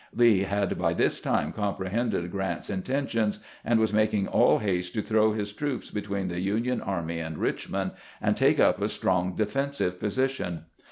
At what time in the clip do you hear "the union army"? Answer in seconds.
6.27-7.19